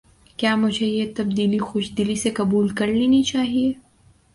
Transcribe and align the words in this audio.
کیا 0.37 0.55
مجھے 0.55 0.85
یہ 0.87 1.13
تبدیلی 1.17 1.59
خوش 1.59 1.91
دلی 1.97 2.15
سے 2.15 2.29
قبول 2.29 2.67
کر 2.75 2.87
لینی 2.87 3.23
چاہیے؟ 3.23 3.71